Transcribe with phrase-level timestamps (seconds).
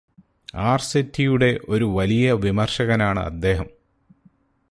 [0.61, 3.69] ആർസിറ്റിയുടെ ഒരു വലിയ വിമർശകനാണ് അദ്ദേഹം.